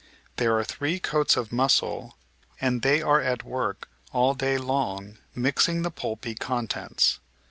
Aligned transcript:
There 0.37 0.57
are 0.57 0.63
three 0.63 0.99
coats 0.99 1.37
of 1.37 1.51
muscle, 1.51 2.17
and 2.59 2.81
they 2.81 3.03
are 3.03 3.21
at 3.21 3.43
work 3.43 3.87
all 4.11 4.33
day 4.33 4.57
long 4.57 5.19
mixing 5.35 5.83
the 5.83 5.91
pulpy 5.91 6.33
contents. 6.33 7.19